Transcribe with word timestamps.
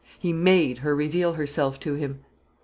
He 0.17 0.33
made 0.33 0.79
her 0.79 0.95
reveal 0.95 1.33
herself 1.33 1.79
to 1.81 1.93
him. 1.93 2.21